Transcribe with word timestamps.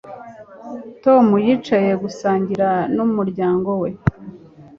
Tom 1.03 1.25
yicaye 1.45 1.91
gusangira 2.03 2.67
numuryango 2.95 3.69
we 3.81 3.89